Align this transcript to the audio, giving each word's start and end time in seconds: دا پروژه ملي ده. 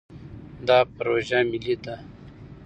دا 0.67 0.79
پروژه 0.95 1.39
ملي 1.49 1.75
ده. 1.83 1.95